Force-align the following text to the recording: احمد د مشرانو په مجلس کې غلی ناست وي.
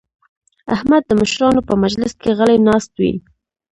احمد 0.75 1.03
د 1.07 1.11
مشرانو 1.21 1.61
په 1.67 1.73
مجلس 1.83 2.11
کې 2.21 2.29
غلی 2.37 2.57
ناست 2.67 2.91
وي. 3.01 3.13